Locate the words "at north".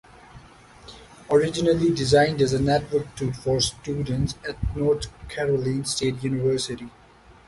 4.49-5.05